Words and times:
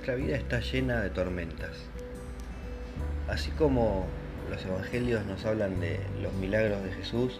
Nuestra 0.00 0.14
vida 0.14 0.36
está 0.36 0.60
llena 0.60 1.02
de 1.02 1.10
tormentas. 1.10 1.76
Así 3.28 3.50
como 3.50 4.06
los 4.48 4.64
evangelios 4.64 5.26
nos 5.26 5.44
hablan 5.44 5.78
de 5.78 6.00
los 6.22 6.32
milagros 6.32 6.82
de 6.82 6.92
Jesús, 6.92 7.38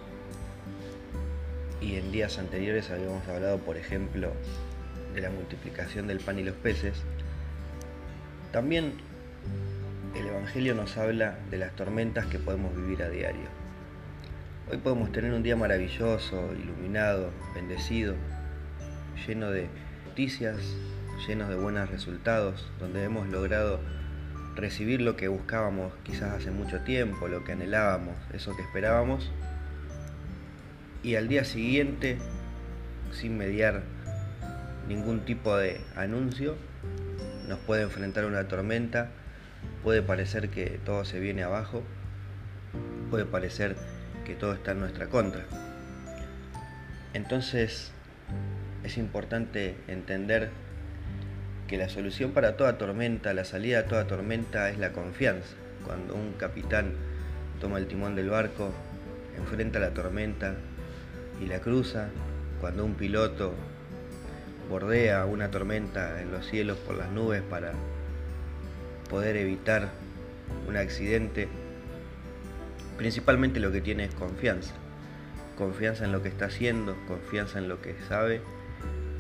y 1.81 1.97
en 1.97 2.13
días 2.13 2.37
anteriores 2.39 2.91
habíamos 2.91 3.27
hablado, 3.29 3.61
por 3.61 3.79
ejemplo, 3.79 4.35
de 5.15 5.23
la 5.23 5.31
multiplicación 5.31 6.07
del 6.07 6.21
pan 6.21 6.39
y 6.39 6.43
los 6.43 6.55
peces, 6.55 7.03
también 8.53 8.93
el 10.15 10.27
Evangelio 10.27 10.75
nos 10.75 10.99
habla 10.99 11.39
de 11.51 11.57
las 11.57 11.75
tormentas 11.75 12.27
que 12.27 12.39
podemos 12.39 12.77
vivir 12.77 13.03
a 13.03 13.09
diario. 13.09 13.49
Hoy 14.71 14.77
podemos 14.77 15.11
tener 15.13 15.33
un 15.33 15.43
día 15.43 15.57
maravilloso, 15.57 16.53
iluminado, 16.63 17.31
bendecido, 17.55 18.17
lleno 19.27 19.51
de 19.51 19.67
noticias, 20.07 20.59
llenos 21.27 21.49
de 21.49 21.57
buenos 21.57 21.91
resultados, 21.91 22.71
donde 22.79 23.05
hemos 23.05 23.29
logrado 23.29 23.81
recibir 24.55 25.01
lo 25.01 25.17
que 25.17 25.29
buscábamos 25.29 25.93
quizás 26.03 26.33
hace 26.33 26.51
mucho 26.51 26.81
tiempo, 26.81 27.29
lo 27.29 27.45
que 27.45 27.53
anhelábamos, 27.53 28.17
eso 28.33 28.57
que 28.57 28.63
esperábamos, 28.63 29.31
y 31.03 31.17
al 31.17 31.29
día 31.29 31.45
siguiente, 31.45 32.19
sin 33.13 33.39
mediar 33.39 33.83
ningún 34.89 35.21
tipo 35.21 35.57
de 35.57 35.81
anuncio, 35.97 36.57
nos 37.49 37.59
puede 37.61 37.83
enfrentar 37.83 38.25
una 38.27 38.49
tormenta, 38.49 39.11
puede 39.83 40.03
parecer 40.03 40.51
que 40.51 40.81
todo 40.85 41.05
se 41.05 41.21
viene 41.21 41.43
abajo, 41.43 41.83
puede 43.11 43.25
parecer 43.25 43.77
que 44.25 44.35
todo 44.35 44.53
está 44.53 44.73
en 44.73 44.81
nuestra 44.81 45.07
contra. 45.07 45.45
Entonces 47.15 47.93
es 48.85 48.99
importante 48.99 49.77
entender 49.89 50.51
que 51.71 51.79
la 51.79 51.89
solución 51.89 52.33
para 52.33 52.57
toda 52.57 52.79
tormenta, 52.79 53.33
la 53.33 53.45
salida 53.45 53.79
a 53.79 53.85
toda 53.85 54.09
tormenta 54.09 54.71
es 54.71 54.79
la 54.79 54.91
confianza. 54.91 55.55
Cuando 55.87 56.17
un 56.17 56.33
capitán 56.33 56.95
toma 57.61 57.79
el 57.79 57.87
timón 57.87 58.17
del 58.17 58.29
barco, 58.29 58.73
enfrenta 59.39 59.79
la 59.79 59.95
tormenta 59.95 60.57
y 61.41 61.47
la 61.47 61.61
cruza, 61.61 62.09
cuando 62.61 62.85
un 62.85 62.95
piloto 62.95 63.55
bordea 64.69 65.25
una 65.27 65.53
tormenta 65.53 66.21
en 66.21 66.33
los 66.33 66.45
cielos 66.45 66.77
por 66.79 66.97
las 66.97 67.09
nubes 67.13 67.41
para 67.43 67.71
poder 69.09 69.37
evitar 69.37 69.91
un 70.67 70.77
accidente, 70.77 71.47
principalmente 72.99 73.61
lo 73.61 73.71
que 73.71 73.81
tiene 73.81 74.07
es 74.07 74.15
confianza. 74.17 74.75
Confianza 75.57 76.05
en 76.05 76.11
lo 76.11 76.21
que 76.21 76.31
está 76.31 76.47
haciendo, 76.47 76.97
confianza 77.07 77.61
en 77.61 77.69
lo 77.69 77.81
que 77.81 77.95
sabe 78.09 78.41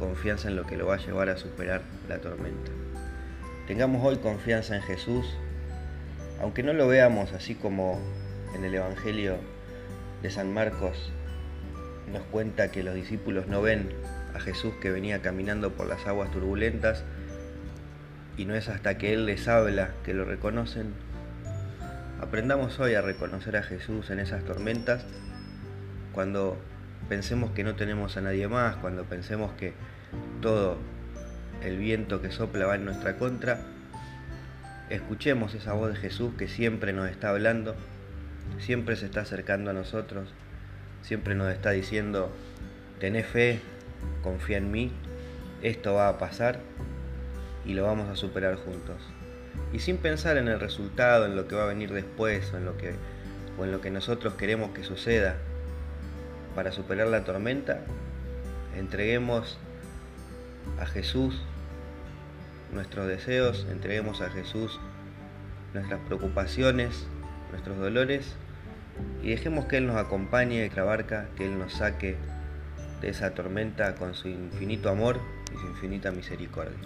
confianza 0.01 0.48
en 0.48 0.56
lo 0.56 0.67
que 0.67 0.77
lo 0.77 0.87
va 0.87 0.95
a 0.97 0.98
llevar 0.98 1.29
a 1.29 1.37
superar 1.37 1.83
la 2.09 2.19
tormenta. 2.19 2.73
Tengamos 3.69 4.05
hoy 4.05 4.17
confianza 4.17 4.75
en 4.75 4.83
Jesús, 4.83 5.25
aunque 6.41 6.65
no 6.65 6.73
lo 6.73 6.89
veamos 6.89 7.33
así 7.33 7.55
como 7.55 8.01
en 8.56 8.65
el 8.65 8.75
Evangelio 8.75 9.37
de 10.23 10.31
San 10.31 10.53
Marcos 10.53 11.12
nos 12.12 12.23
cuenta 12.25 12.71
que 12.71 12.83
los 12.83 12.95
discípulos 12.95 13.47
no 13.47 13.62
ven 13.62 13.91
a 14.34 14.41
Jesús 14.41 14.75
que 14.81 14.91
venía 14.91 15.23
caminando 15.23 15.73
por 15.73 15.87
las 15.87 16.06
aguas 16.06 16.31
turbulentas 16.31 17.05
y 18.37 18.45
no 18.45 18.55
es 18.55 18.69
hasta 18.69 18.98
que 18.98 19.12
Él 19.12 19.27
les 19.27 19.47
habla 19.48 19.91
que 20.05 20.15
lo 20.15 20.25
reconocen. 20.25 20.95
Aprendamos 22.21 22.81
hoy 22.81 22.95
a 22.95 23.03
reconocer 23.03 23.56
a 23.56 23.62
Jesús 23.62 24.11
en 24.11 24.19
esas 24.19 24.45
tormentas 24.45 25.05
cuando 26.12 26.59
pensemos 27.09 27.51
que 27.53 27.65
no 27.65 27.75
tenemos 27.75 28.17
a 28.17 28.20
nadie 28.20 28.48
más, 28.48 28.77
cuando 28.77 29.05
pensemos 29.05 29.53
que 29.53 29.73
todo 30.41 30.79
el 31.62 31.79
viento 31.79 32.23
que 32.23 32.31
sopla 32.31 32.67
va 32.67 32.77
en 32.77 32.84
nuestra 32.84 33.17
contra, 33.17 33.61
escuchemos 34.89 35.55
esa 35.55 35.73
voz 35.73 35.91
de 35.91 35.97
Jesús 35.97 36.33
que 36.37 36.49
siempre 36.49 36.93
nos 36.93 37.09
está 37.09 37.31
hablando, 37.31 37.75
siempre 38.59 38.97
se 38.97 39.06
está 39.06 39.21
acercando 39.21 39.71
a 39.71 39.75
nosotros, 39.75 40.28
siempre 41.03 41.34
nos 41.34 41.53
está 41.53 41.71
diciendo, 41.71 42.33
tené 42.99 43.22
fe, 43.22 43.61
confía 44.22 44.59
en 44.59 44.71
mí, 44.71 44.93
esto 45.62 45.94
va 45.94 46.09
a 46.09 46.19
pasar 46.19 46.61
y 47.65 47.75
lo 47.75 47.84
vamos 47.84 48.09
a 48.09 48.17
superar 48.17 48.56
juntos. 48.56 48.97
Y 49.72 49.81
sin 49.81 49.99
pensar 49.99 50.37
en 50.37 50.49
el 50.49 50.59
resultado, 50.59 51.27
en 51.27 51.37
lo 51.37 51.47
que 51.47 51.55
va 51.55 51.65
a 51.65 51.67
venir 51.67 51.93
después 51.93 52.53
o 52.53 52.56
en 52.56 52.65
lo 52.65 52.77
que, 52.77 52.94
o 53.59 53.65
en 53.65 53.72
lo 53.72 53.81
que 53.81 53.91
nosotros 53.91 54.34
queremos 54.34 54.71
que 54.71 54.82
suceda, 54.82 55.37
para 56.55 56.72
superar 56.72 57.09
la 57.09 57.25
tormenta, 57.25 57.81
entreguemos 58.77 59.59
a 60.78 60.87
Jesús 60.87 61.41
nuestros 62.72 63.09
deseos, 63.09 63.66
entreguemos 63.71 64.21
a 64.21 64.31
Jesús 64.31 64.78
nuestras 65.75 66.00
preocupaciones, 66.06 67.06
nuestros 67.50 67.78
dolores 67.78 68.34
y 69.22 69.31
dejemos 69.31 69.66
que 69.66 69.78
Él 69.78 69.87
nos 69.87 69.97
acompañe 69.97 70.69
de 70.69 70.83
barca, 70.83 71.28
que 71.37 71.47
Él 71.47 71.59
nos 71.59 71.75
saque 71.75 72.16
de 73.00 73.09
esa 73.09 73.34
tormenta 73.34 73.94
con 73.94 74.15
su 74.15 74.28
infinito 74.28 74.91
amor 74.91 75.21
y 75.55 75.59
su 75.59 75.67
infinita 75.67 76.11
misericordia. 76.11 76.77